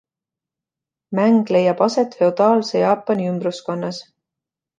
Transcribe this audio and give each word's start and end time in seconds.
Mäng 1.19 1.37
leiab 1.55 1.83
aset 1.89 2.17
feodaalse 2.23 2.83
Jaapani 2.85 3.29
ümbruskonnas. 3.35 4.03